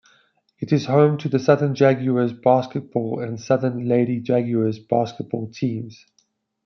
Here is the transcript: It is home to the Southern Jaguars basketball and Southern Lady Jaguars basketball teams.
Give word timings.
It 0.57 0.73
is 0.73 0.87
home 0.87 1.19
to 1.19 1.29
the 1.29 1.37
Southern 1.37 1.75
Jaguars 1.75 2.33
basketball 2.33 3.19
and 3.21 3.39
Southern 3.39 3.87
Lady 3.87 4.19
Jaguars 4.19 4.79
basketball 4.79 5.51
teams. 5.51 6.07